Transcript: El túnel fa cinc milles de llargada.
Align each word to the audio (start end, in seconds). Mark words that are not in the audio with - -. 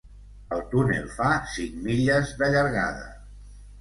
El 0.55 0.61
túnel 0.71 1.05
fa 1.17 1.27
cinc 1.57 1.77
milles 1.89 2.33
de 2.41 2.49
llargada. 2.57 3.09